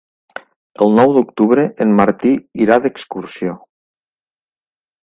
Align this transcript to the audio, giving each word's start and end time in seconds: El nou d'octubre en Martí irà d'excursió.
El 0.85 0.95
nou 0.99 1.13
d'octubre 1.17 1.65
en 1.85 1.93
Martí 2.01 2.33
irà 2.67 2.79
d'excursió. 2.87 3.57